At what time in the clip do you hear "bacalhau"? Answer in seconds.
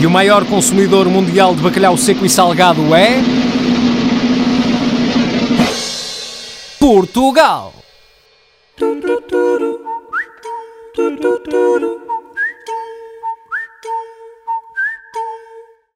1.62-1.96